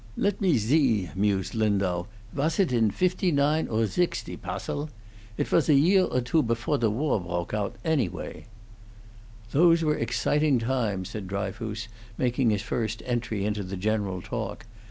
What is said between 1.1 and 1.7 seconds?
mused